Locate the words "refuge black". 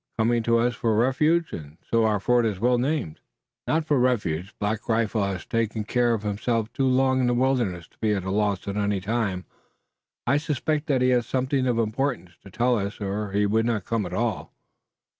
3.99-4.89